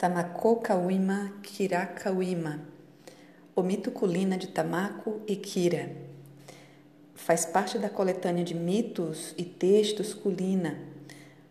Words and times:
Tamako 0.00 0.56
Kawima 0.56 1.30
Kirakawima, 1.42 2.58
o 3.54 3.62
mito 3.62 3.90
culina 3.90 4.38
de 4.38 4.46
Tamako 4.46 5.20
e 5.26 5.36
Kira. 5.36 5.94
Faz 7.14 7.44
parte 7.44 7.78
da 7.78 7.90
coletânea 7.90 8.42
de 8.42 8.54
mitos 8.54 9.34
e 9.36 9.44
textos 9.44 10.14
culina, 10.14 10.78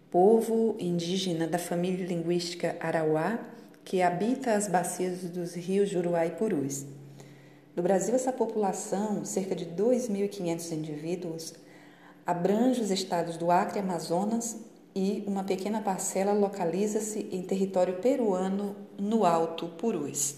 povo 0.10 0.76
indígena 0.80 1.46
da 1.46 1.60
família 1.60 2.04
linguística 2.04 2.76
Arauá 2.80 3.38
que 3.86 4.02
habita 4.02 4.56
as 4.56 4.68
bacias 4.68 5.20
dos 5.26 5.54
rios 5.54 5.88
Juruá 5.88 6.26
e 6.26 6.32
Purus. 6.32 6.88
No 7.76 7.84
Brasil, 7.84 8.16
essa 8.16 8.34
população, 8.34 9.24
cerca 9.26 9.56
de 9.56 9.68
2.500 9.68 10.72
indivíduos, 10.72 11.54
abrange 12.26 12.82
os 12.82 12.90
estados 12.90 13.38
do 13.38 13.52
Acre 13.52 13.78
Amazonas 13.78 14.58
e 14.96 15.24
uma 15.28 15.44
pequena 15.44 15.82
parcela 15.82 16.34
localiza-se 16.34 17.30
em 17.32 17.42
território 17.42 17.96
peruano 17.96 18.76
no 18.98 19.26
Alto 19.26 19.68
Purus. 19.68 20.38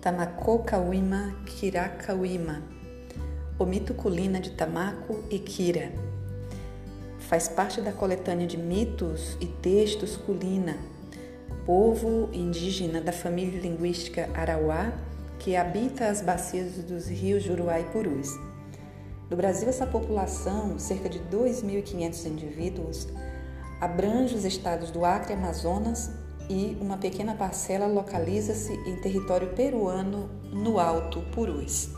Tamako 0.00 0.60
Kawima 0.60 1.34
Kirakawima, 1.46 2.62
o 3.58 3.66
mito 3.66 3.92
culina 3.92 4.40
de 4.40 4.50
Tamako 4.50 5.24
e 5.30 5.38
Kira. 5.38 5.92
Faz 7.18 7.48
parte 7.48 7.80
da 7.80 7.92
coletânea 7.92 8.46
de 8.46 8.56
mitos 8.56 9.36
e 9.40 9.46
textos 9.46 10.16
culina 10.16 10.76
povo 11.66 12.30
indígena 12.32 13.00
da 13.00 13.10
família 13.10 13.60
linguística 13.60 14.30
Arauá 14.34 14.92
que 15.40 15.56
habita 15.56 16.06
as 16.06 16.22
bacias 16.22 16.74
dos 16.74 17.08
rios 17.08 17.42
Juruá 17.42 17.80
e 17.80 17.84
Purus. 17.86 18.28
No 19.28 19.36
Brasil, 19.36 19.68
essa 19.68 19.84
população, 19.84 20.78
cerca 20.78 21.08
de 21.08 21.18
2.500 21.18 22.26
indivíduos, 22.26 23.08
abrange 23.80 24.36
os 24.36 24.44
estados 24.44 24.92
do 24.92 25.04
Acre 25.04 25.32
e 25.32 25.36
Amazonas 25.36 26.12
e 26.48 26.78
uma 26.80 26.98
pequena 26.98 27.34
parcela 27.34 27.88
localiza-se 27.88 28.72
em 28.72 29.00
território 29.00 29.48
peruano 29.48 30.30
no 30.52 30.78
Alto 30.78 31.20
Purus. 31.32 31.90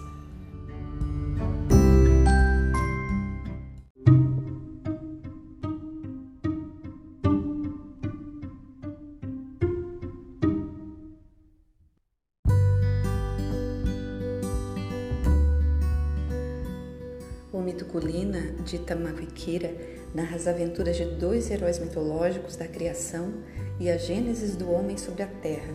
O 17.59 17.61
mito 17.61 17.87
Culina 17.87 18.53
de 18.64 18.78
Tamaquikira 18.78 19.75
narra 20.14 20.37
as 20.37 20.47
aventuras 20.47 20.97
de 20.97 21.05
dois 21.05 21.51
heróis 21.51 21.81
mitológicos 21.81 22.55
da 22.55 22.69
criação 22.69 23.34
e 23.81 23.91
a 23.91 23.97
gênesis 23.97 24.55
do 24.55 24.70
homem 24.70 24.97
sobre 24.97 25.25
a 25.25 25.27
terra. 25.27 25.75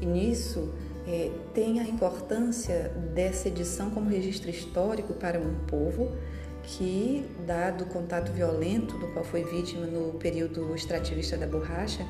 E 0.00 0.06
nisso 0.06 0.72
é, 1.06 1.30
tem 1.52 1.80
a 1.80 1.82
importância 1.82 2.90
dessa 3.14 3.48
edição 3.48 3.90
como 3.90 4.08
registro 4.08 4.48
histórico 4.48 5.12
para 5.12 5.38
um 5.38 5.54
povo 5.66 6.16
que, 6.62 7.26
dado 7.46 7.84
o 7.84 7.88
contato 7.88 8.32
violento 8.32 8.96
do 8.96 9.08
qual 9.08 9.22
foi 9.22 9.44
vítima 9.44 9.84
no 9.84 10.14
período 10.14 10.74
extrativista 10.74 11.36
da 11.36 11.46
borracha, 11.46 12.06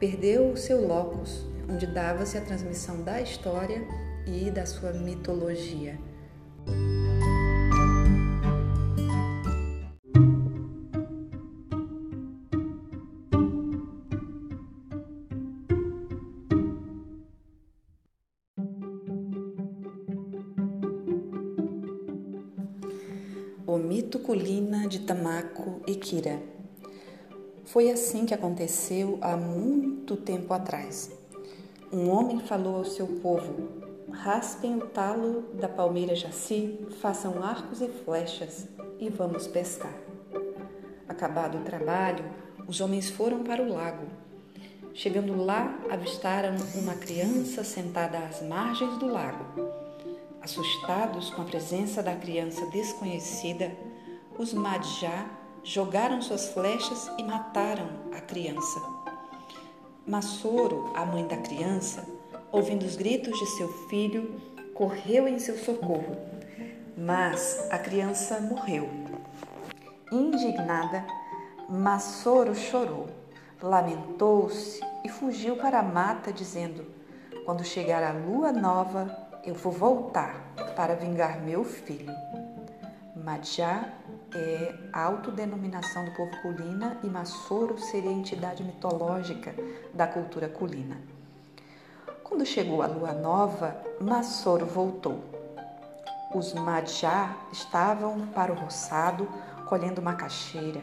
perdeu 0.00 0.50
o 0.50 0.56
seu 0.56 0.84
locus, 0.84 1.46
onde 1.68 1.86
dava-se 1.86 2.36
a 2.36 2.40
transmissão 2.40 3.00
da 3.00 3.20
história 3.20 3.80
e 4.26 4.50
da 4.50 4.66
sua 4.66 4.92
mitologia. 4.92 6.09
O 24.10 24.12
mito 24.12 24.26
culina 24.26 24.88
de 24.88 24.98
Tamako 24.98 25.82
e 25.86 25.94
Kira. 25.94 26.42
Foi 27.64 27.92
assim 27.92 28.26
que 28.26 28.34
aconteceu 28.34 29.16
há 29.20 29.36
muito 29.36 30.16
tempo 30.16 30.52
atrás. 30.52 31.12
Um 31.92 32.10
homem 32.10 32.40
falou 32.40 32.78
ao 32.78 32.84
seu 32.84 33.06
povo: 33.06 33.68
raspem 34.10 34.78
o 34.78 34.86
talo 34.86 35.42
da 35.54 35.68
palmeira 35.68 36.16
jaci, 36.16 36.76
façam 37.00 37.40
arcos 37.40 37.80
e 37.80 37.86
flechas 37.86 38.66
e 38.98 39.08
vamos 39.08 39.46
pescar. 39.46 39.94
Acabado 41.08 41.58
o 41.58 41.64
trabalho, 41.64 42.24
os 42.66 42.80
homens 42.80 43.08
foram 43.08 43.44
para 43.44 43.62
o 43.62 43.72
lago. 43.72 44.08
Chegando 44.92 45.36
lá, 45.36 45.78
avistaram 45.88 46.56
uma 46.74 46.96
criança 46.96 47.62
sentada 47.62 48.18
às 48.18 48.42
margens 48.42 48.98
do 48.98 49.06
lago. 49.06 49.44
Assustados 50.42 51.30
com 51.30 51.42
a 51.42 51.44
presença 51.44 52.02
da 52.02 52.16
criança 52.16 52.66
desconhecida, 52.72 53.70
os 54.40 54.54
Madjá 54.54 55.26
jogaram 55.62 56.22
suas 56.22 56.48
flechas 56.54 57.10
e 57.18 57.22
mataram 57.22 57.90
a 58.16 58.22
criança. 58.22 58.80
Massoro, 60.06 60.90
a 60.96 61.04
mãe 61.04 61.26
da 61.26 61.36
criança, 61.36 62.08
ouvindo 62.50 62.86
os 62.86 62.96
gritos 62.96 63.38
de 63.38 63.44
seu 63.58 63.68
filho, 63.90 64.40
correu 64.72 65.28
em 65.28 65.38
seu 65.38 65.58
socorro, 65.58 66.16
mas 66.96 67.68
a 67.70 67.76
criança 67.76 68.40
morreu. 68.40 68.88
Indignada, 70.10 71.04
Massoro 71.68 72.54
chorou, 72.54 73.08
lamentou-se 73.60 74.80
e 75.04 75.10
fugiu 75.10 75.56
para 75.56 75.80
a 75.80 75.82
mata, 75.82 76.32
dizendo: 76.32 76.86
Quando 77.44 77.62
chegar 77.62 78.02
a 78.02 78.12
lua 78.12 78.52
nova, 78.52 79.14
eu 79.44 79.54
vou 79.54 79.70
voltar 79.70 80.54
para 80.74 80.94
vingar 80.94 81.42
meu 81.42 81.62
filho. 81.62 82.10
Madjá 83.14 83.99
é 84.34 84.74
a 84.92 85.02
autodenominação 85.04 86.04
do 86.04 86.12
povo 86.12 86.30
culina 86.42 86.98
e 87.02 87.06
Massoro 87.06 87.78
seria 87.78 88.10
a 88.10 88.14
entidade 88.14 88.62
mitológica 88.62 89.54
da 89.92 90.06
cultura 90.06 90.48
culina. 90.48 90.98
Quando 92.22 92.46
chegou 92.46 92.82
a 92.82 92.86
lua 92.86 93.12
nova, 93.12 93.76
Massoro 94.00 94.64
voltou. 94.64 95.24
Os 96.34 96.54
Madjá 96.54 97.36
estavam 97.52 98.28
para 98.28 98.52
o 98.52 98.54
roçado 98.54 99.28
colhendo 99.68 100.00
macaxeira 100.00 100.80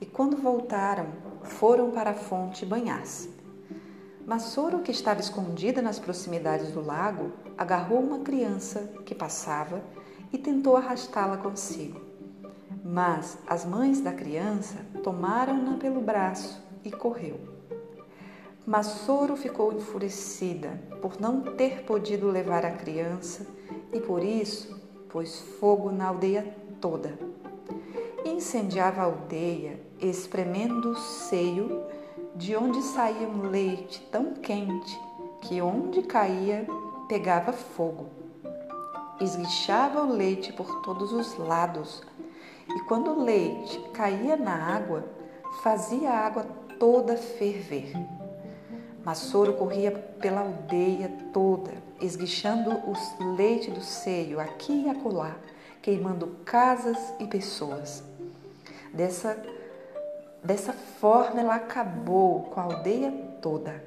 e 0.00 0.06
quando 0.06 0.36
voltaram, 0.36 1.06
foram 1.42 1.90
para 1.90 2.10
a 2.10 2.14
fonte 2.14 2.64
banhar-se. 2.64 3.36
Massoro, 4.26 4.80
que 4.80 4.90
estava 4.90 5.20
escondida 5.20 5.80
nas 5.80 5.98
proximidades 5.98 6.70
do 6.70 6.84
lago, 6.84 7.32
agarrou 7.56 8.00
uma 8.00 8.18
criança 8.20 8.80
que 9.04 9.14
passava 9.14 9.82
e 10.32 10.38
tentou 10.38 10.76
arrastá-la 10.76 11.38
consigo. 11.38 12.07
Mas 12.90 13.36
as 13.46 13.66
mães 13.66 14.00
da 14.00 14.14
criança 14.14 14.78
tomaram-na 15.04 15.76
pelo 15.76 16.00
braço 16.00 16.58
e 16.82 16.90
correu. 16.90 17.38
Massoro 18.66 19.36
ficou 19.36 19.74
enfurecida 19.74 20.80
por 21.02 21.20
não 21.20 21.42
ter 21.42 21.82
podido 21.82 22.30
levar 22.30 22.64
a 22.64 22.70
criança 22.70 23.46
e 23.92 24.00
por 24.00 24.24
isso 24.24 24.74
pôs 25.10 25.38
fogo 25.60 25.92
na 25.92 26.08
aldeia 26.08 26.56
toda. 26.80 27.12
Incendiava 28.24 29.02
a 29.02 29.04
aldeia, 29.04 29.78
espremendo 30.00 30.92
o 30.92 30.96
seio 30.96 31.82
de 32.34 32.56
onde 32.56 32.80
saía 32.80 33.28
um 33.28 33.50
leite 33.50 34.00
tão 34.10 34.32
quente 34.32 34.98
que 35.42 35.60
onde 35.60 36.00
caía 36.04 36.66
pegava 37.06 37.52
fogo. 37.52 38.06
Esguichava 39.20 40.02
o 40.02 40.10
leite 40.10 40.54
por 40.54 40.80
todos 40.80 41.12
os 41.12 41.36
lados 41.36 42.02
e 42.78 42.80
quando 42.82 43.10
o 43.10 43.24
leite 43.24 43.76
caía 43.92 44.36
na 44.36 44.54
água, 44.54 45.04
fazia 45.64 46.10
a 46.10 46.26
água 46.26 46.46
toda 46.78 47.16
ferver. 47.16 47.92
Massoro 49.04 49.54
corria 49.54 49.90
pela 49.90 50.42
aldeia 50.42 51.10
toda, 51.32 51.72
esguichando 52.00 52.70
o 52.70 53.34
leite 53.34 53.68
do 53.68 53.80
seio 53.80 54.38
aqui 54.38 54.84
e 54.84 54.88
acolá, 54.88 55.34
queimando 55.82 56.28
casas 56.44 56.96
e 57.18 57.26
pessoas. 57.26 58.04
Dessa 58.94 59.36
Dessa 60.42 60.72
forma, 60.72 61.40
ela 61.40 61.56
acabou 61.56 62.42
com 62.42 62.60
a 62.60 62.62
aldeia 62.62 63.10
toda. 63.42 63.82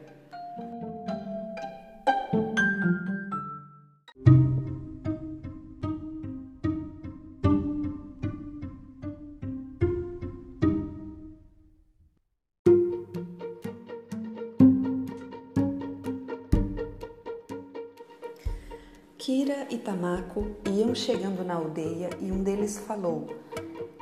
Kira 19.22 19.68
e 19.70 19.78
Tamako 19.78 20.48
iam 20.66 20.96
chegando 20.96 21.46
na 21.46 21.54
aldeia 21.54 22.10
e 22.20 22.32
um 22.32 22.42
deles 22.42 22.80
falou: 22.80 23.28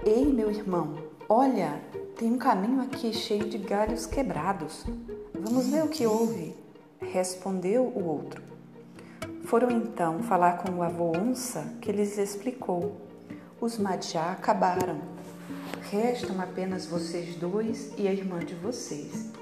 Ei, 0.05 0.23
meu 0.23 0.49
irmão, 0.49 0.95
olha, 1.27 1.81
tem 2.15 2.31
um 2.31 2.37
caminho 2.37 2.79
aqui 2.79 3.11
cheio 3.13 3.49
de 3.49 3.57
galhos 3.57 4.05
quebrados. 4.05 4.85
Vamos 5.37 5.67
ver 5.67 5.83
o 5.83 5.89
que 5.89 6.07
houve. 6.07 6.55
Respondeu 7.01 7.83
o 7.83 8.07
outro. 8.07 8.41
Foram 9.43 9.69
então 9.71 10.23
falar 10.23 10.59
com 10.59 10.71
o 10.71 10.83
avô 10.83 11.11
Onça, 11.17 11.69
que 11.81 11.91
lhes 11.91 12.17
explicou. 12.17 12.95
Os 13.59 13.77
Madjá 13.77 14.31
acabaram. 14.31 15.01
Restam 15.91 16.39
apenas 16.39 16.85
vocês 16.85 17.35
dois 17.35 17.91
e 17.97 18.07
a 18.07 18.13
irmã 18.13 18.39
de 18.39 18.55
vocês. 18.55 19.33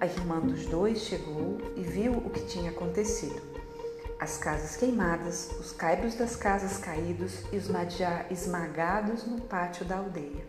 A 0.00 0.06
irmã 0.06 0.40
dos 0.40 0.64
dois 0.64 1.00
chegou 1.00 1.58
e 1.76 1.82
viu 1.82 2.12
o 2.12 2.30
que 2.30 2.46
tinha 2.46 2.70
acontecido 2.70 3.53
as 4.18 4.38
casas 4.38 4.76
queimadas, 4.76 5.50
os 5.58 5.72
caibros 5.72 6.14
das 6.14 6.36
casas 6.36 6.78
caídos 6.78 7.44
e 7.52 7.56
os 7.56 7.68
madjá 7.68 8.24
esmagados 8.30 9.26
no 9.26 9.40
pátio 9.40 9.84
da 9.84 9.96
aldeia. 9.96 10.46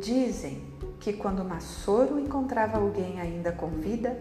Dizem 0.00 0.62
que 0.98 1.12
quando 1.12 1.44
Massoro 1.44 2.18
encontrava 2.18 2.78
alguém 2.78 3.20
ainda 3.20 3.52
com 3.52 3.68
vida, 3.68 4.20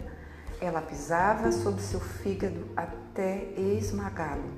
ela 0.62 0.82
pisava 0.82 1.52
sobre 1.52 1.82
seu 1.82 2.00
fígado 2.00 2.68
até 2.76 3.54
esmagá-lo. 3.58 4.50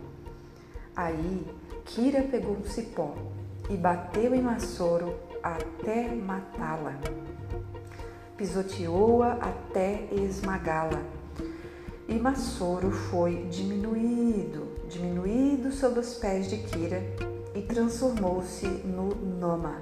Aí, 0.95 1.47
Kira 1.85 2.23
pegou 2.23 2.55
um 2.55 2.65
cipó 2.65 3.15
e 3.69 3.77
bateu 3.77 4.35
em 4.35 4.41
Massoro 4.41 5.15
até 5.41 6.09
matá-la. 6.09 6.93
Pisoteou-a 8.37 9.33
até 9.33 10.07
esmagá-la 10.11 11.20
e 12.11 12.19
Massoro 12.19 12.91
foi 12.91 13.45
diminuído, 13.45 14.67
diminuído 14.89 15.71
sob 15.71 15.97
os 15.97 16.15
pés 16.15 16.49
de 16.49 16.57
Kira 16.57 17.01
e 17.55 17.61
transformou-se 17.61 18.67
no 18.67 19.15
Noma. 19.15 19.81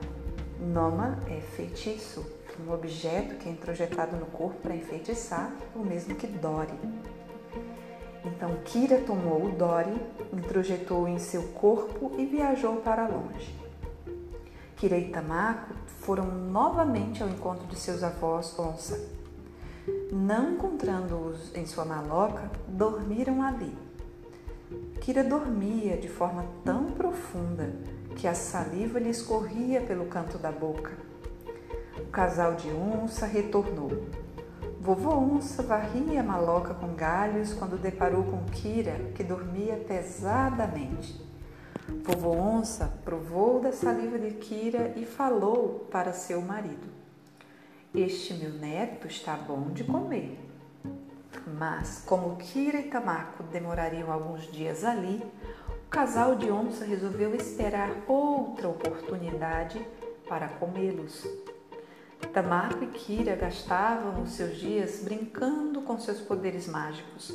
Noma 0.60 1.18
é 1.28 1.42
feitiço, 1.42 2.24
um 2.64 2.72
objeto 2.72 3.36
que 3.38 3.50
é 3.50 3.52
introjetado 3.52 4.16
no 4.16 4.28
corpo 4.28 4.60
para 4.62 4.76
enfeitiçar, 4.76 5.52
o 5.76 5.80
mesmo 5.80 6.14
que 6.14 6.28
Dori. 6.28 6.78
Então 8.24 8.58
Kira 8.64 9.02
tomou 9.02 9.46
o 9.46 9.52
Dori, 9.52 10.00
introjetou 10.32 11.08
em 11.08 11.18
seu 11.18 11.42
corpo 11.54 12.12
e 12.16 12.28
viajou 12.28 12.76
para 12.76 13.08
longe. 13.08 13.56
Kira 14.76 15.00
e 15.00 15.10
Tamako 15.10 15.74
foram 16.02 16.26
novamente 16.26 17.24
ao 17.24 17.30
encontro 17.30 17.66
de 17.66 17.76
seus 17.76 18.04
avós 18.04 18.58
Onça 18.60 19.19
não 20.12 20.54
encontrando-os 20.54 21.56
em 21.56 21.66
sua 21.66 21.86
maloca, 21.86 22.50
dormiram 22.68 23.42
ali. 23.42 23.76
Kira 25.02 25.24
dormia 25.24 25.98
de 25.98 26.08
forma 26.08 26.46
tão 26.64 26.86
profunda 26.86 27.74
que 28.16 28.28
a 28.28 28.34
saliva 28.34 29.00
lhe 29.00 29.10
escorria 29.10 29.82
pelo 29.82 30.06
canto 30.06 30.38
da 30.38 30.52
boca. 30.52 30.92
O 31.98 32.08
casal 32.12 32.56
de 32.56 32.70
onça 32.70 33.26
retornou. 33.26 34.08
Vovô 34.82 35.12
Onça 35.12 35.62
varria 35.62 36.22
a 36.22 36.24
maloca 36.24 36.74
com 36.74 36.96
galhos 36.96 37.54
quando 37.54 37.80
deparou 37.80 38.24
com 38.24 38.46
Kira, 38.46 39.12
que 39.14 39.24
dormia 39.24 39.76
pesadamente. 39.76 41.20
Vovô 42.04 42.32
Onça 42.32 42.92
provou 43.04 43.60
da 43.60 43.72
saliva 43.72 44.18
de 44.18 44.32
Kira 44.32 44.94
e 44.96 45.06
falou 45.06 45.88
para 45.92 46.14
seu 46.14 46.42
marido. 46.42 46.99
Este 47.94 48.36
meu 48.36 48.52
neto 48.52 49.08
está 49.08 49.36
bom 49.36 49.72
de 49.72 49.84
comer. 49.84 50.38
Mas, 51.58 52.04
como 52.06 52.36
Kira 52.36 52.80
e 52.80 52.84
Tamako 52.84 53.42
demorariam 53.42 54.12
alguns 54.12 54.44
dias 54.52 54.84
ali, 54.84 55.24
o 55.68 55.90
casal 55.90 56.36
de 56.36 56.52
onça 56.52 56.86
resolveu 56.86 57.34
esperar 57.34 57.90
outra 58.08 58.70
oportunidade 58.70 59.84
para 60.28 60.48
comê-los. 60.48 61.28
Tamako 62.32 62.84
e 62.84 62.88
Kira 62.90 63.36
gastavam 63.36 64.22
os 64.22 64.34
seus 64.34 64.58
dias 64.58 65.02
brincando 65.04 65.82
com 65.82 65.98
seus 65.98 66.22
poderes 66.22 66.68
mágicos. 66.68 67.34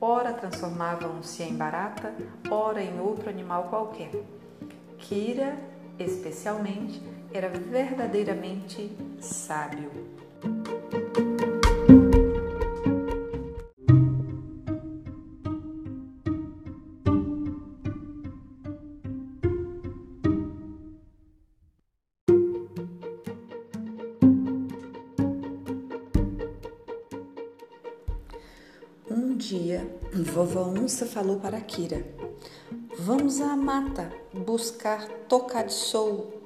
Ora 0.00 0.32
transformavam-se 0.32 1.42
em 1.42 1.56
barata, 1.56 2.14
ora 2.48 2.80
em 2.80 3.00
outro 3.00 3.28
animal 3.28 3.64
qualquer. 3.64 4.12
Kira, 4.98 5.58
especialmente, 5.98 7.02
era 7.32 7.48
verdadeiramente 7.48 8.90
sábio. 9.20 9.90
Um 29.08 29.36
dia, 29.36 29.86
vovó 30.12 30.62
Onça 30.62 31.06
falou 31.06 31.38
para 31.38 31.60
Kira: 31.60 32.04
Vamos 32.98 33.40
à 33.40 33.56
mata 33.56 34.10
buscar 34.32 35.06
tocadsou 35.28 36.39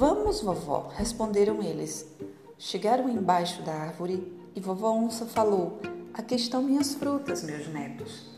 Vamos, 0.00 0.40
vovó, 0.40 0.88
responderam 0.96 1.62
eles. 1.62 2.10
Chegaram 2.56 3.06
embaixo 3.06 3.60
da 3.60 3.74
árvore 3.74 4.34
e 4.56 4.58
vovó 4.58 4.92
onça 4.92 5.26
falou: 5.26 5.78
Aqui 6.14 6.36
estão 6.36 6.62
minhas 6.62 6.94
frutas, 6.94 7.42
meus 7.42 7.68
netos. 7.68 8.30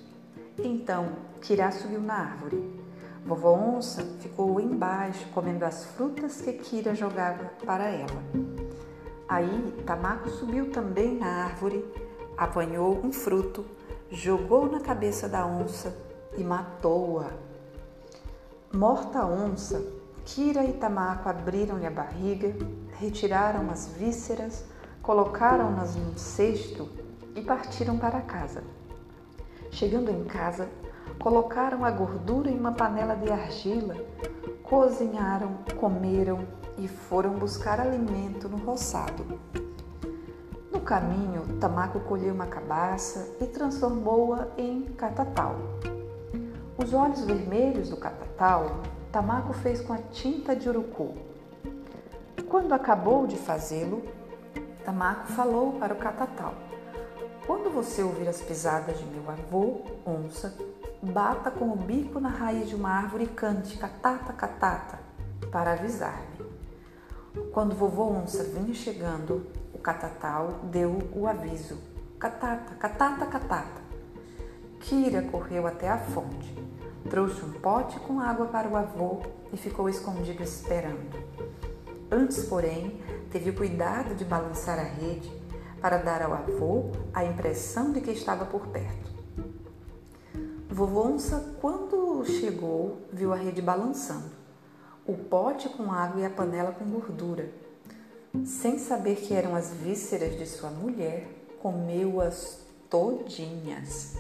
Então, 0.59 1.11
Kirá 1.41 1.71
subiu 1.71 2.01
na 2.01 2.15
árvore. 2.15 2.81
Vovó 3.25 3.55
onça 3.55 4.03
ficou 4.19 4.61
embaixo 4.61 5.25
comendo 5.33 5.65
as 5.65 5.85
frutas 5.85 6.41
que 6.41 6.53
Kira 6.55 6.97
jogava 6.97 7.45
para 7.65 7.85
ela. 7.85 8.25
Aí, 9.29 9.73
Tamako 9.87 10.31
subiu 10.31 10.73
também 10.73 11.17
na 11.17 11.45
árvore, 11.45 11.85
apanhou 12.37 12.99
um 13.05 13.13
fruto, 13.13 13.65
jogou 14.11 14.69
na 14.69 14.81
cabeça 14.81 15.29
da 15.29 15.47
onça 15.47 15.97
e 16.37 16.43
matou-a. 16.43 17.31
Morta 18.75 19.21
a 19.21 19.27
onça, 19.29 20.02
Kira 20.25 20.65
e 20.65 20.73
Tamako 20.73 21.29
abriram-lhe 21.29 21.87
a 21.87 21.91
barriga, 21.91 22.55
retiraram 22.99 23.71
as 23.71 23.89
vísceras, 23.89 24.65
colocaram-nas 25.03 25.97
num 25.97 26.17
cesto 26.17 26.89
e 27.35 27.43
partiram 27.43 27.99
para 27.99 28.21
casa. 28.21 28.63
Chegando 29.71 30.11
em 30.11 30.25
casa, 30.25 30.69
colocaram 31.19 31.85
a 31.85 31.91
gordura 31.91 32.51
em 32.51 32.59
uma 32.59 32.73
panela 32.73 33.17
de 33.17 33.31
argila, 33.31 33.97
cozinharam, 34.63 35.59
comeram 35.79 36.47
e 36.79 36.87
foram 36.87 37.33
buscar 37.33 37.81
alimento 37.81 38.49
no 38.49 38.59
roçado. 38.59 39.25
No 40.71 40.81
caminho, 40.81 41.59
Tamako 41.59 42.01
colheu 42.01 42.33
uma 42.33 42.47
cabaça 42.47 43.37
e 43.41 43.47
transformou-a 43.47 44.49
em 44.57 44.85
catatal. 44.97 45.57
Os 46.79 46.95
olhos 46.95 47.25
vermelhos 47.25 47.91
do 47.91 47.97
catatal 47.97 48.81
Tamako 49.13 49.53
fez 49.53 49.83
com 49.83 49.93
a 49.93 49.99
tinta 49.99 50.57
de 50.57 50.71
urucu. 50.71 51.15
Quando 52.49 52.73
acabou 52.73 53.27
de 53.27 53.37
fazê-lo, 53.37 54.03
Tamako 54.87 55.27
falou 55.33 55.75
para 55.75 55.93
o 55.93 55.99
catatal: 55.99 56.55
Quando 57.47 57.71
você 57.71 58.03
ouvir 58.03 58.27
as 58.27 58.41
pisadas 58.41 58.99
de 58.99 59.05
meu 59.05 59.31
avô, 59.31 59.83
onça, 60.07 60.57
bata 61.03 61.51
com 61.51 61.67
o 61.67 61.77
bico 61.77 62.19
na 62.19 62.31
raiz 62.31 62.71
de 62.71 62.75
uma 62.75 62.89
árvore 62.89 63.25
e 63.25 63.29
cante 63.29 63.77
catata, 63.77 64.33
catata, 64.33 64.99
para 65.51 65.73
avisar-me. 65.73 66.47
Quando 67.53 67.75
vovô 67.75 68.05
onça 68.05 68.43
vinha 68.45 68.73
chegando, 68.73 69.47
o 69.75 69.79
catatal 69.79 70.61
deu 70.65 70.99
o 71.15 71.29
aviso: 71.29 71.79
catata, 72.19 72.75
catata, 72.77 73.27
catata. 73.27 73.83
Kira 74.81 75.21
correu 75.21 75.67
até 75.67 75.91
a 75.91 75.99
fonte. 75.99 76.63
Trouxe 77.09 77.45
um 77.45 77.53
pote 77.53 77.99
com 78.01 78.21
água 78.21 78.47
para 78.47 78.69
o 78.69 78.77
avô 78.77 79.21
e 79.53 79.57
ficou 79.57 79.89
escondido 79.89 80.43
esperando. 80.43 81.19
Antes, 82.11 82.45
porém, 82.45 83.01
teve 83.31 83.51
o 83.51 83.55
cuidado 83.55 84.15
de 84.15 84.25
balançar 84.25 84.79
a 84.79 84.83
rede 84.83 85.31
para 85.81 85.97
dar 85.99 86.23
ao 86.23 86.33
avô 86.33 86.91
a 87.13 87.25
impressão 87.25 87.93
de 87.93 88.01
que 88.01 88.11
estava 88.11 88.45
por 88.45 88.69
perto. 88.69 89.11
Vovô 90.71 91.07
Onça, 91.07 91.57
quando 91.61 92.25
chegou, 92.25 92.99
viu 93.13 93.33
a 93.33 93.37
rede 93.37 93.61
balançando, 93.61 94.31
o 95.07 95.15
pote 95.15 95.69
com 95.69 95.93
água 95.93 96.23
e 96.23 96.25
a 96.25 96.31
panela 96.31 96.73
com 96.73 96.85
gordura. 96.85 97.51
Sem 98.47 98.79
saber 98.79 99.17
que 99.17 99.35
eram 99.35 99.55
as 99.55 99.71
vísceras 99.71 100.39
de 100.39 100.47
sua 100.47 100.71
mulher, 100.71 101.29
comeu-as 101.61 102.61
todinhas. 102.89 104.17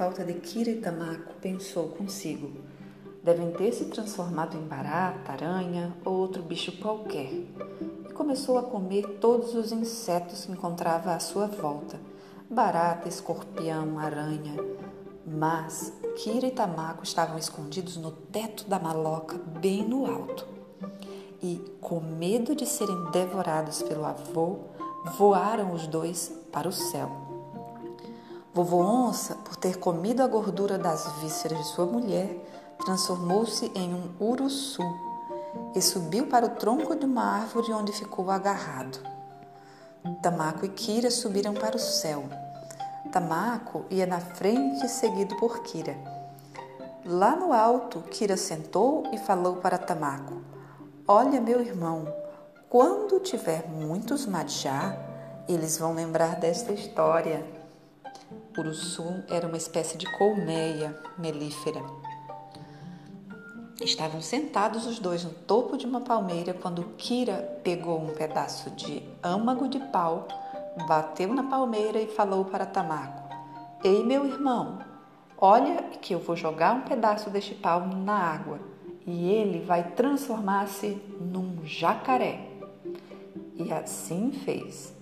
Falta 0.00 0.24
de 0.24 0.32
Kira 0.32 0.74
Tamako, 0.80 1.34
pensou 1.42 1.88
consigo. 1.88 2.50
Devem 3.22 3.50
ter 3.52 3.70
se 3.70 3.84
transformado 3.84 4.56
em 4.56 4.62
barata, 4.62 5.32
aranha 5.32 5.94
ou 6.06 6.14
outro 6.14 6.42
bicho 6.42 6.72
qualquer. 6.78 7.30
E 8.08 8.12
começou 8.14 8.56
a 8.56 8.62
comer 8.62 9.18
todos 9.20 9.54
os 9.54 9.72
insetos 9.72 10.46
que 10.46 10.52
encontrava 10.52 11.12
à 11.12 11.20
sua 11.20 11.48
volta: 11.48 12.00
barata, 12.48 13.10
escorpião, 13.10 13.98
aranha. 13.98 14.54
Mas 15.26 15.92
Kira 16.16 16.46
e 16.46 16.50
Tamako 16.50 17.04
estavam 17.04 17.36
escondidos 17.36 17.98
no 17.98 18.10
teto 18.10 18.66
da 18.66 18.78
maloca, 18.78 19.36
bem 19.60 19.86
no 19.86 20.06
alto. 20.06 20.48
E, 21.42 21.56
com 21.78 22.00
medo 22.00 22.56
de 22.56 22.64
serem 22.64 23.10
devorados 23.10 23.82
pelo 23.82 24.06
avô, 24.06 24.60
voaram 25.18 25.74
os 25.74 25.86
dois 25.86 26.32
para 26.50 26.66
o 26.66 26.72
céu. 26.72 27.19
Vovô 28.52 28.82
Onça, 28.82 29.36
por 29.36 29.54
ter 29.54 29.78
comido 29.78 30.22
a 30.22 30.26
gordura 30.26 30.76
das 30.76 31.06
vísceras 31.20 31.56
de 31.56 31.64
sua 31.68 31.86
mulher, 31.86 32.36
transformou-se 32.84 33.70
em 33.76 33.94
um 33.94 34.10
uruçu 34.20 34.82
e 35.72 35.80
subiu 35.80 36.26
para 36.26 36.46
o 36.46 36.56
tronco 36.56 36.96
de 36.96 37.04
uma 37.04 37.22
árvore 37.22 37.72
onde 37.72 37.92
ficou 37.92 38.28
agarrado. 38.28 38.98
Tamako 40.20 40.66
e 40.66 40.68
Kira 40.68 41.12
subiram 41.12 41.54
para 41.54 41.76
o 41.76 41.78
céu. 41.78 42.24
Tamako 43.12 43.84
ia 43.88 44.04
na 44.04 44.18
frente, 44.18 44.88
seguido 44.88 45.36
por 45.36 45.62
Kira. 45.62 45.96
Lá 47.04 47.36
no 47.36 47.52
alto, 47.52 48.00
Kira 48.10 48.36
sentou 48.36 49.04
e 49.12 49.18
falou 49.18 49.56
para 49.56 49.78
Tamako: 49.78 50.42
Olha, 51.06 51.40
meu 51.40 51.60
irmão, 51.60 52.12
quando 52.68 53.20
tiver 53.20 53.68
muitos 53.68 54.26
Madjá, 54.26 54.96
eles 55.48 55.78
vão 55.78 55.94
lembrar 55.94 56.36
desta 56.36 56.72
história. 56.72 57.59
Uruçu 58.60 59.24
era 59.28 59.46
uma 59.46 59.56
espécie 59.56 59.96
de 59.96 60.04
colmeia 60.18 60.94
melífera. 61.16 61.82
Estavam 63.80 64.20
sentados 64.20 64.86
os 64.86 64.98
dois 64.98 65.24
no 65.24 65.30
topo 65.30 65.78
de 65.78 65.86
uma 65.86 66.02
palmeira 66.02 66.52
quando 66.52 66.84
Kira 66.98 67.58
pegou 67.64 67.98
um 67.98 68.12
pedaço 68.12 68.68
de 68.70 69.02
âmago 69.22 69.66
de 69.66 69.78
pau, 69.78 70.28
bateu 70.86 71.32
na 71.32 71.44
palmeira 71.44 71.98
e 71.98 72.06
falou 72.06 72.44
para 72.44 72.66
Tamako: 72.66 73.34
Ei, 73.82 74.04
meu 74.04 74.26
irmão, 74.26 74.80
olha 75.38 75.82
que 76.00 76.14
eu 76.14 76.18
vou 76.18 76.36
jogar 76.36 76.74
um 76.74 76.82
pedaço 76.82 77.30
deste 77.30 77.54
pau 77.54 77.86
na 77.86 78.14
água 78.14 78.60
e 79.06 79.30
ele 79.30 79.64
vai 79.64 79.92
transformar-se 79.92 81.00
num 81.18 81.64
jacaré. 81.64 82.46
E 83.56 83.72
assim 83.72 84.32
fez. 84.32 84.99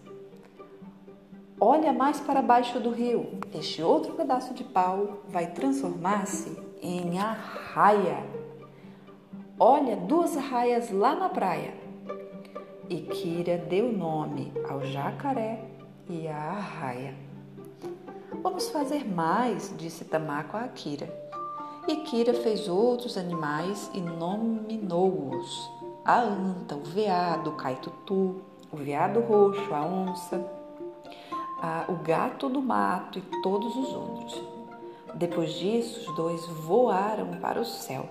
Olha 1.61 1.93
mais 1.93 2.21
para 2.21 2.41
baixo 2.41 2.79
do 2.79 2.91
rio. 2.91 3.41
Este 3.53 3.83
outro 3.83 4.13
pedaço 4.13 4.55
de 4.55 4.63
pau 4.63 5.25
vai 5.29 5.49
transformar-se 5.49 6.57
em 6.81 7.19
arraia. 7.19 8.25
Olha 9.59 9.97
duas 9.97 10.37
arraias 10.37 10.93
lá 10.93 11.17
na 11.17 11.29
praia. 11.29 11.75
E 12.89 13.01
Kira 13.01 13.59
deu 13.59 13.93
nome 13.93 14.53
ao 14.69 14.85
jacaré 14.85 15.65
e 16.09 16.29
à 16.29 16.37
arraia. 16.37 17.17
Vamos 18.41 18.71
fazer 18.71 19.05
mais, 19.05 19.75
disse 19.77 20.05
Tamako 20.05 20.57
a 20.57 20.69
Kira. 20.69 21.13
E 21.89 21.97
Kira 21.97 22.35
fez 22.35 22.69
outros 22.69 23.19
animais 23.19 23.91
e 23.93 24.01
nominou-os: 24.01 25.69
a 26.05 26.21
anta, 26.21 26.77
o 26.77 26.85
veado, 26.85 27.51
o 27.51 27.57
caitutu, 27.57 28.43
o 28.71 28.77
veado 28.77 29.21
roxo, 29.21 29.75
a 29.75 29.85
onça 29.85 30.58
a, 31.61 31.85
o 31.89 31.97
gato 31.97 32.49
do 32.49 32.63
mato 32.63 33.19
e 33.19 33.23
todos 33.43 33.75
os 33.77 33.93
outros. 33.93 34.43
Depois 35.15 35.53
disso, 35.55 36.11
os 36.11 36.17
dois 36.17 36.47
voaram 36.47 37.41
para 37.41 37.61
o 37.61 37.65
céu. 37.65 38.09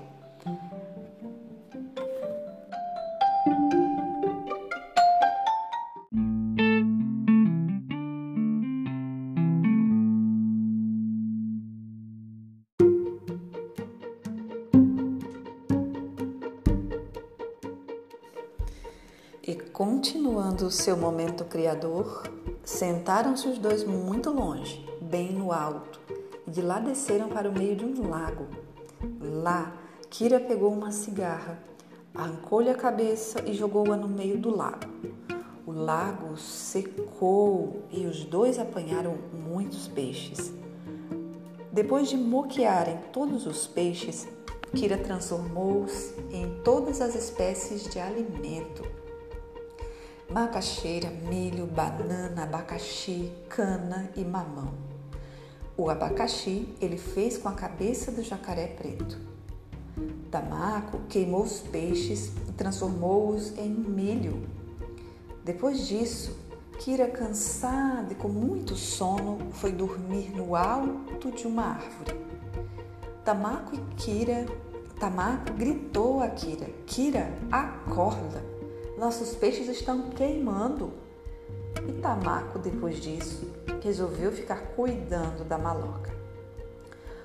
E 19.41 19.55
continuando 19.55 20.65
o 20.65 20.71
seu 20.71 20.97
momento 20.97 21.45
criador, 21.45 22.23
Sentaram-se 22.67 23.47
os 23.47 23.57
dois 23.57 23.85
muito 23.85 24.29
longe, 24.29 24.85
bem 24.99 25.31
no 25.31 25.53
alto, 25.53 26.01
e 26.45 26.51
de 26.51 26.61
lá 26.61 26.79
desceram 26.79 27.29
para 27.29 27.49
o 27.49 27.57
meio 27.57 27.77
de 27.77 27.85
um 27.85 28.09
lago. 28.09 28.45
Lá, 29.21 29.71
Kira 30.09 30.37
pegou 30.37 30.73
uma 30.73 30.91
cigarra, 30.91 31.63
arrancou-lhe 32.13 32.69
a 32.69 32.75
cabeça 32.75 33.41
e 33.45 33.53
jogou-a 33.53 33.95
no 33.95 34.09
meio 34.09 34.37
do 34.37 34.53
lago. 34.53 34.85
O 35.65 35.71
lago 35.71 36.35
secou 36.35 37.83
e 37.89 38.05
os 38.05 38.25
dois 38.25 38.59
apanharam 38.59 39.15
muitos 39.31 39.87
peixes. 39.87 40.51
Depois 41.71 42.09
de 42.09 42.17
moquearem 42.17 42.99
todos 43.13 43.47
os 43.47 43.65
peixes, 43.65 44.27
Kira 44.75 44.97
transformou-os 44.97 46.13
em 46.29 46.61
todas 46.65 46.99
as 46.99 47.15
espécies 47.15 47.85
de 47.85 47.97
alimento 47.97 48.96
macaxeira, 50.29 51.09
milho, 51.09 51.65
banana, 51.65 52.43
abacaxi, 52.43 53.31
cana 53.49 54.09
e 54.15 54.23
mamão. 54.23 54.73
O 55.77 55.89
abacaxi 55.89 56.67
ele 56.81 56.97
fez 56.97 57.37
com 57.37 57.47
a 57.47 57.53
cabeça 57.53 58.11
do 58.11 58.23
jacaré 58.23 58.67
preto. 58.67 59.17
Tamaco 60.29 60.99
queimou 61.07 61.43
os 61.43 61.59
peixes 61.59 62.31
e 62.47 62.51
transformou-os 62.51 63.57
em 63.57 63.69
milho. 63.69 64.47
Depois 65.45 65.87
disso, 65.87 66.35
Kira, 66.79 67.07
cansada 67.07 68.11
e 68.11 68.15
com 68.15 68.27
muito 68.27 68.75
sono, 68.75 69.39
foi 69.51 69.71
dormir 69.71 70.31
no 70.35 70.55
alto 70.55 71.31
de 71.31 71.47
uma 71.47 71.63
árvore. 71.63 72.19
Tamako 73.23 73.75
e 73.75 73.79
Kira, 73.95 74.45
Tamako 74.99 75.53
gritou 75.53 76.21
a 76.21 76.27
Kira: 76.27 76.69
Kira, 76.85 77.31
acorda! 77.51 78.56
Nossos 78.97 79.35
peixes 79.35 79.69
estão 79.69 80.09
queimando. 80.09 80.91
E 81.87 82.01
Tamaco, 82.01 82.57
depois 82.57 82.99
disso, 82.99 83.47
resolveu 83.79 84.31
ficar 84.31 84.73
cuidando 84.75 85.43
da 85.43 85.55
maloca. 85.55 86.11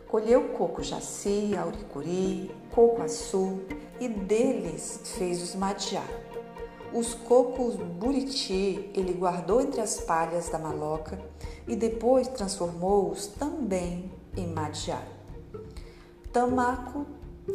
Colheu 0.06 0.50
coco 0.50 0.82
jaci, 0.82 1.56
auricuri, 1.56 2.54
coco-açu 2.70 3.62
e 3.98 4.06
deles 4.06 5.00
fez 5.16 5.42
os 5.42 5.54
madiá. 5.54 6.04
Os 6.92 7.14
cocos 7.14 7.76
buriti 7.76 8.90
ele 8.94 9.14
guardou 9.14 9.62
entre 9.62 9.80
as 9.80 9.98
palhas 9.98 10.50
da 10.50 10.58
maloca 10.58 11.18
e 11.66 11.74
depois 11.74 12.28
transformou-os 12.28 13.28
também 13.28 14.12
em 14.36 14.46
madiá. 14.46 15.02
Tamaco 16.30 17.06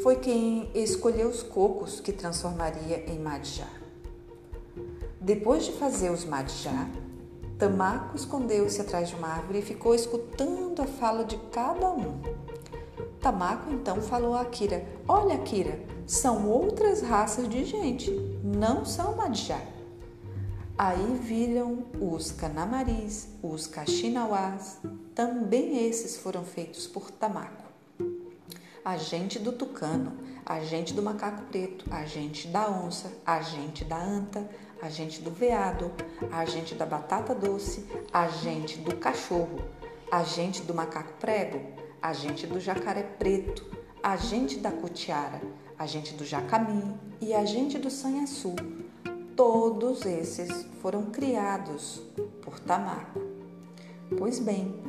foi 0.02 0.16
quem 0.16 0.72
escolheu 0.74 1.30
os 1.30 1.44
cocos 1.44 2.00
que 2.00 2.12
transformaria 2.12 3.06
em 3.12 3.20
madiá. 3.20 3.77
Depois 5.28 5.66
de 5.66 5.74
fazer 5.74 6.10
os 6.10 6.24
madjá, 6.24 6.88
Tamako 7.60 8.16
escondeu-se 8.16 8.80
atrás 8.80 9.10
de 9.10 9.16
uma 9.16 9.28
árvore 9.28 9.60
e 9.60 9.62
ficou 9.62 9.94
escutando 9.94 10.82
a 10.82 10.86
fala 10.86 11.26
de 11.26 11.36
cada 11.52 11.90
um. 11.92 12.22
Tamako 13.20 13.70
então 13.74 14.02
falou 14.02 14.36
a 14.36 14.40
Akira: 14.40 14.88
Olha, 15.06 15.36
Akira, 15.36 15.82
são 16.06 16.48
outras 16.48 17.02
raças 17.02 17.50
de 17.50 17.66
gente, 17.66 18.10
não 18.42 18.86
são 18.86 19.18
madjá. 19.18 19.60
Aí 20.78 21.20
viram 21.22 21.84
os 22.00 22.32
canamaris, 22.32 23.28
os 23.44 23.68
caxinauás, 23.68 24.78
também 25.14 25.86
esses 25.90 26.16
foram 26.16 26.46
feitos 26.46 26.88
por 26.88 27.12
Tamako. 27.12 27.68
A 28.86 28.96
gente 28.96 29.40
do 29.40 29.52
tucano, 29.52 30.14
a 30.46 30.62
gente 30.62 30.94
do 30.94 31.04
macaco 31.04 31.42
preto, 31.52 31.84
a 31.92 32.06
gente 32.06 32.48
da 32.48 32.70
onça, 32.70 33.12
a 33.26 33.42
gente 33.42 33.84
da 33.84 34.02
anta, 34.02 34.50
a 34.82 34.90
gente 34.90 35.22
do 35.22 35.32
veado, 35.32 35.92
a 36.32 36.46
gente 36.46 36.76
da 36.76 36.86
batata 36.86 37.34
doce, 37.34 37.86
a 38.12 38.28
gente 38.28 38.78
do 38.80 38.96
cachorro, 38.96 39.62
a 40.12 40.24
gente 40.24 40.62
do 40.62 40.74
macaco 40.74 41.14
prego, 41.20 41.60
a 42.02 42.14
gente 42.14 42.46
do 42.48 42.60
jacaré 42.60 43.04
preto, 43.04 43.66
a 44.02 44.16
gente 44.16 44.58
da 44.58 44.72
cutiara, 44.72 45.42
a 45.78 45.86
gente 45.86 46.14
do 46.14 46.26
jacamim 46.26 46.98
e 47.20 47.34
a 47.34 47.46
gente 47.46 47.78
do 47.78 47.90
sanhaçu. 47.90 48.56
Todos 49.36 50.06
esses 50.06 50.66
foram 50.82 51.06
criados 51.08 52.02
por 52.42 52.60
Tamaco. 52.60 53.22
Pois 54.18 54.40
bem, 54.40 54.82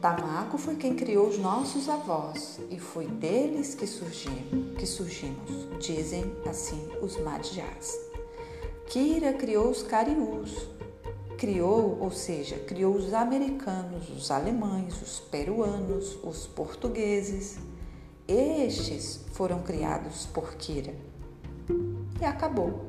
Tamaco 0.00 0.58
foi 0.58 0.76
quem 0.76 0.94
criou 0.94 1.28
os 1.28 1.38
nossos 1.38 1.88
avós 1.88 2.60
e 2.70 2.78
foi 2.78 3.06
deles 3.06 3.74
que 3.74 3.86
surgimos, 3.86 4.76
que 4.78 4.86
surgimos, 4.86 5.68
dizem 5.80 6.24
assim 6.46 6.88
os 7.00 7.16
Madjás. 7.18 8.05
Kira 8.88 9.32
criou 9.32 9.68
os 9.70 9.82
cariús. 9.82 10.68
criou, 11.36 11.98
ou 12.00 12.10
seja, 12.10 12.56
criou 12.56 12.94
os 12.94 13.12
americanos, 13.12 14.08
os 14.08 14.30
alemães, 14.30 15.00
os 15.02 15.20
peruanos, 15.20 16.16
os 16.22 16.46
portugueses. 16.46 17.58
Estes 18.26 19.20
foram 19.32 19.62
criados 19.62 20.26
por 20.26 20.54
Kira. 20.54 20.94
E 22.20 22.24
acabou. 22.24 22.86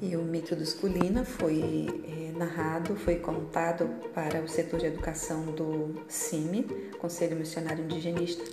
E 0.00 0.16
o 0.16 0.22
mito 0.22 0.56
dos 0.56 0.72
Culina 0.72 1.24
foi 1.24 1.60
é, 2.06 2.17
narrado, 2.38 2.96
foi 2.96 3.16
contado 3.16 3.88
para 4.14 4.40
o 4.40 4.48
setor 4.48 4.80
de 4.80 4.86
educação 4.86 5.46
do 5.46 5.94
CIMI, 6.08 6.62
Conselho 6.98 7.36
Missionário 7.36 7.84
Indigenista, 7.84 8.44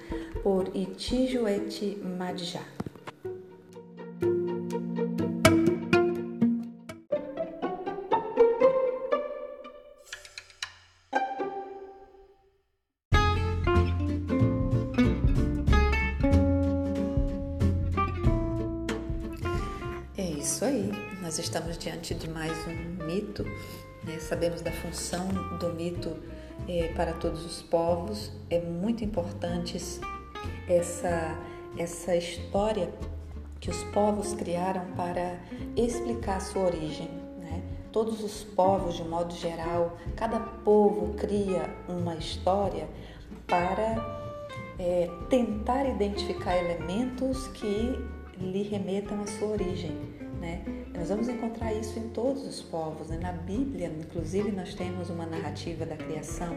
por 0.44 0.76
Itijueti 0.76 1.98
Madjá. 2.04 2.64
isso 20.46 20.64
aí, 20.64 21.15
nós 21.26 21.40
estamos 21.40 21.76
diante 21.76 22.14
de 22.14 22.30
mais 22.30 22.56
um 22.68 23.04
mito. 23.04 23.44
Né? 24.04 24.20
Sabemos 24.20 24.62
da 24.62 24.72
função 24.72 25.28
do 25.58 25.74
mito 25.74 26.16
é, 26.68 26.90
para 26.90 27.14
todos 27.14 27.44
os 27.44 27.64
povos. 27.64 28.32
É 28.48 28.60
muito 28.60 29.04
importante 29.04 29.76
essa, 30.70 31.36
essa 31.80 32.16
história 32.16 32.94
que 33.60 33.72
os 33.72 33.84
povos 33.86 34.36
criaram 34.36 34.86
para 34.96 35.40
explicar 35.76 36.38
a 36.38 36.40
sua 36.42 36.66
origem. 36.66 37.10
Né? 37.40 37.64
Todos 37.92 38.24
os 38.24 38.44
povos, 38.44 38.94
de 38.94 39.04
modo 39.04 39.34
geral, 39.34 39.98
cada 40.16 40.40
povo 40.40 41.16
cria 41.16 41.74
uma 41.90 42.14
história 42.18 42.88
para 43.48 43.96
é, 44.78 45.10
tentar 45.28 45.90
identificar 45.90 46.56
elementos 46.56 47.48
que 47.48 48.00
lhe 48.38 48.62
remetam 48.62 49.24
à 49.24 49.26
sua 49.26 49.48
origem. 49.48 50.25
Né? 50.40 50.64
Nós 50.94 51.10
vamos 51.10 51.28
encontrar 51.30 51.74
isso 51.74 51.98
em 51.98 52.10
todos 52.10 52.46
os 52.46 52.62
povos. 52.62 53.10
Né? 53.10 53.18
Na 53.22 53.32
Bíblia, 53.32 53.88
inclusive, 53.88 54.52
nós 54.52 54.74
temos 54.74 55.10
uma 55.10 55.26
narrativa 55.26 55.86
da 55.86 55.96
criação 55.96 56.56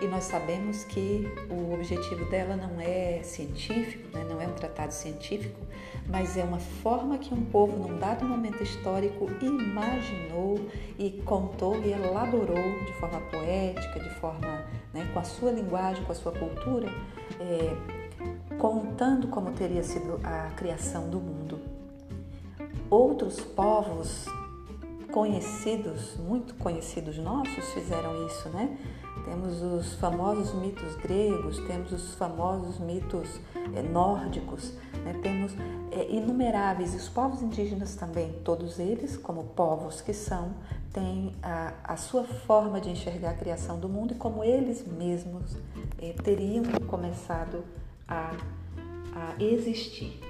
e 0.00 0.06
nós 0.06 0.24
sabemos 0.24 0.84
que 0.84 1.26
o 1.50 1.72
objetivo 1.74 2.24
dela 2.30 2.56
não 2.56 2.80
é 2.80 3.22
científico, 3.22 4.08
né? 4.16 4.24
não 4.28 4.40
é 4.40 4.46
um 4.46 4.54
tratado 4.54 4.92
científico, 4.92 5.60
mas 6.06 6.36
é 6.36 6.44
uma 6.44 6.58
forma 6.58 7.18
que 7.18 7.32
um 7.32 7.44
povo, 7.46 7.76
num 7.76 7.98
dado 7.98 8.24
momento 8.24 8.62
histórico, 8.62 9.28
imaginou 9.40 10.60
e 10.98 11.10
contou 11.24 11.80
e 11.82 11.92
elaborou 11.92 12.84
de 12.86 12.92
forma 12.94 13.20
poética, 13.22 14.00
de 14.00 14.10
forma 14.20 14.66
né, 14.92 15.08
com 15.12 15.18
a 15.18 15.24
sua 15.24 15.50
linguagem, 15.50 16.04
com 16.04 16.12
a 16.12 16.14
sua 16.14 16.32
cultura, 16.32 16.88
é, 17.40 17.76
contando 18.58 19.28
como 19.28 19.52
teria 19.52 19.82
sido 19.82 20.20
a 20.22 20.50
criação 20.56 21.08
do 21.08 21.20
mundo. 21.20 21.73
Outros 22.90 23.40
povos 23.40 24.26
conhecidos, 25.12 26.16
muito 26.16 26.54
conhecidos 26.54 27.18
nossos, 27.18 27.72
fizeram 27.72 28.26
isso, 28.26 28.48
né? 28.48 28.76
Temos 29.24 29.62
os 29.62 29.94
famosos 29.94 30.52
mitos 30.54 30.96
gregos, 30.96 31.58
temos 31.60 31.92
os 31.92 32.14
famosos 32.14 32.78
mitos 32.78 33.40
é, 33.74 33.80
nórdicos, 33.80 34.74
né? 35.04 35.18
temos 35.22 35.54
é, 35.92 36.10
inumeráveis. 36.10 36.94
Os 36.94 37.08
povos 37.08 37.40
indígenas 37.40 37.94
também, 37.94 38.32
todos 38.44 38.78
eles, 38.78 39.16
como 39.16 39.44
povos 39.44 40.00
que 40.00 40.12
são, 40.12 40.52
têm 40.92 41.32
a, 41.42 41.72
a 41.84 41.96
sua 41.96 42.24
forma 42.24 42.80
de 42.80 42.90
enxergar 42.90 43.30
a 43.30 43.34
criação 43.34 43.78
do 43.78 43.88
mundo 43.88 44.12
e 44.12 44.16
como 44.16 44.44
eles 44.44 44.84
mesmos 44.86 45.56
é, 45.98 46.12
teriam 46.12 46.64
começado 46.86 47.64
a, 48.06 48.32
a 49.14 49.42
existir. 49.42 50.20